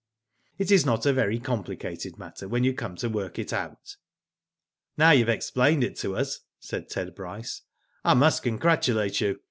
It 0.57 0.71
is 0.71 0.83
not 0.83 1.05
a 1.05 1.13
very 1.13 1.37
complicated 1.39 2.17
matter 2.17 2.47
when 2.47 2.63
you 2.63 2.73
come 2.73 2.95
to 2.95 3.07
work 3.07 3.37
it 3.37 3.53
out." 3.53 3.97
"Now 4.97 5.11
you 5.11 5.19
have 5.19 5.29
explained 5.29 5.83
it 5.83 5.95
to 5.97 6.15
us," 6.15 6.39
said 6.57 6.89
Ted 6.89 7.13
Bryce, 7.13 7.61
'* 7.83 8.03
I 8.03 8.15
must 8.15 8.41
congratulate 8.41 9.21
you. 9.21 9.37